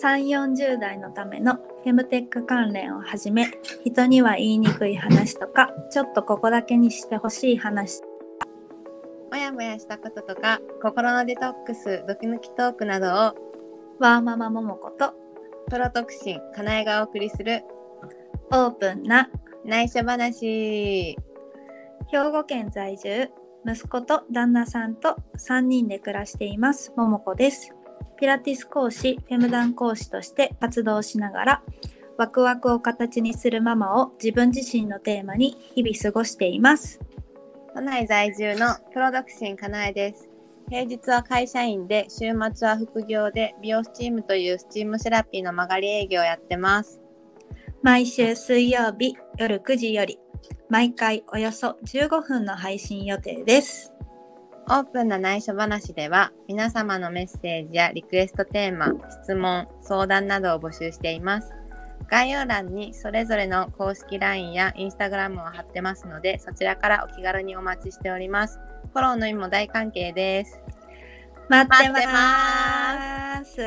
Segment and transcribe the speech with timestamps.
[0.00, 3.50] 3、40代のためのフェムテック関連をはじめ、
[3.84, 8.02] 人には言いにくい話とか、ちょっとここだけにしてほしい話、
[9.32, 13.10] もやもやしたこととか、心のデトックス、ドキ抜きトークなどを、
[13.98, 15.14] ワーママももこと、
[15.70, 17.64] プロトクシン、かなえがお送りする
[18.50, 19.30] オープンな
[19.64, 21.16] 内緒話。
[22.10, 23.30] 兵庫県在住、
[23.64, 27.74] 息子と旦那さんと3人で暮らしています、ももこです。
[28.18, 31.62] ピラティス講師、フェムダン講師として活動しながら、
[32.18, 37.00] ワクワクを形にするママを自分自身のテーマに日々過ごしています。
[37.74, 40.28] 都内在住のプロドクシンかなえです。
[40.68, 47.00] 平日は会社員で、週末は副業で美容スチームというスチームセラピーの曲がり営業をやってます。
[47.82, 50.18] 毎週水曜日夜9時より、
[50.68, 53.91] 毎回およそ15分の配信予定です。
[54.72, 61.52] オープンな内緒話では、皆様のメッセージやリクエストテーマ、質問、相談などを募集しています。
[62.08, 68.58] 概要欄にそれぞれの公式 LINE や Instagram を貼ってますので、そちらからお気軽にお待ちしております。
[68.94, 70.58] フォローの意味も大歓迎です。
[71.50, 73.60] 待って待ってます。